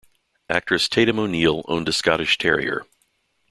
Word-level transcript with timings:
Actress 0.49 0.89
Tatum 0.89 1.19
O'Neal 1.19 1.61
owned 1.67 1.87
a 1.87 1.93
Scottish 1.93 2.39
Terrier. 2.39 2.87